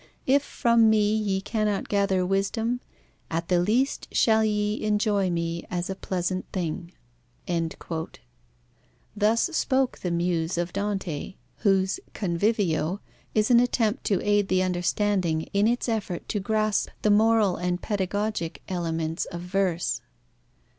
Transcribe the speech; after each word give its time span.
If 0.25 0.41
from 0.41 0.89
me 0.89 1.13
ye 1.15 1.41
cannot 1.41 1.87
gather 1.87 2.25
wisdom, 2.25 2.81
at 3.29 3.49
the 3.49 3.59
least 3.59 4.07
shall 4.11 4.43
ye 4.43 4.81
enjoy 4.83 5.29
me 5.29 5.63
as 5.69 5.91
a 5.91 5.95
pleasant 5.95 6.47
thing." 6.51 6.91
Thus 9.15 9.41
spoke 9.43 9.99
the 9.99 10.09
Muse 10.09 10.57
of 10.57 10.73
Dante, 10.73 11.35
whose 11.57 11.99
Convivio 12.15 12.99
is 13.35 13.51
an 13.51 13.59
attempt 13.59 14.03
to 14.05 14.19
aid 14.27 14.47
the 14.47 14.63
understanding 14.63 15.43
in 15.53 15.67
its 15.67 15.87
effort 15.87 16.27
to 16.29 16.39
grasp 16.39 16.89
the 17.03 17.11
moral 17.11 17.57
and 17.57 17.79
pedagogic 17.79 18.63
elements 18.67 19.25
of 19.25 19.41
verse. 19.41 20.01